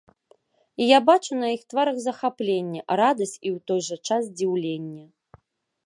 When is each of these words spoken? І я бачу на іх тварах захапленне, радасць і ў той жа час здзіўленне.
І 0.81 0.87
я 0.91 0.99
бачу 1.09 1.31
на 1.41 1.47
іх 1.55 1.61
тварах 1.73 1.97
захапленне, 2.05 2.79
радасць 3.03 3.37
і 3.37 3.39
ў 3.55 3.57
той 3.73 3.79
жа 3.93 3.97
час 4.11 4.21
здзіўленне. 4.31 5.03